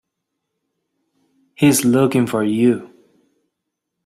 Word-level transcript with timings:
He's 1.53 1.85
looking 1.85 2.25
for 2.25 2.43
you. 2.43 2.91